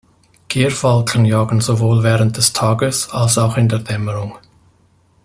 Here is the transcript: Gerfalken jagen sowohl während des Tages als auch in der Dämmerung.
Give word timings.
Gerfalken 0.47 1.25
jagen 1.25 1.61
sowohl 1.61 2.01
während 2.01 2.35
des 2.35 2.53
Tages 2.53 3.11
als 3.11 3.37
auch 3.37 3.55
in 3.55 3.69
der 3.69 3.77
Dämmerung. 3.77 4.35